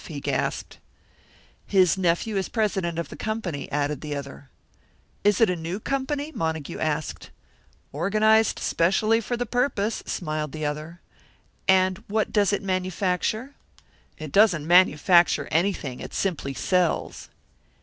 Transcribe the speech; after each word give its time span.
he 0.07 0.19
gasped. 0.19 0.79
"His 1.67 1.95
nephew 1.95 2.35
is 2.35 2.49
president 2.49 2.97
of 2.97 3.09
the 3.09 3.15
company," 3.15 3.71
added 3.71 4.01
the 4.01 4.15
other. 4.15 4.49
"Is 5.23 5.39
it 5.39 5.47
a 5.47 5.55
new 5.55 5.79
company?" 5.79 6.31
Montague 6.33 6.79
asked. 6.79 7.29
"Organised 7.93 8.57
especially 8.59 9.21
for 9.21 9.37
the 9.37 9.45
purpose," 9.45 10.01
smiled 10.07 10.53
the 10.53 10.65
other. 10.65 11.01
"And 11.67 12.03
what 12.07 12.33
does 12.33 12.51
it 12.51 12.63
manufacture?" 12.63 13.53
"It 14.17 14.31
doesn't 14.31 14.65
manufacture 14.65 15.47
anything; 15.51 15.99
it 15.99 16.15
simply 16.15 16.55
sells." 16.55 17.29